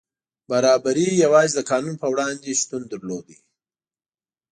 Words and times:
برابري 0.49 1.09
یوازې 1.23 1.53
د 1.55 1.59
قانون 1.69 1.95
په 2.01 2.07
وړاندې 2.13 2.57
شتون 2.61 2.81
درلود. 2.91 3.27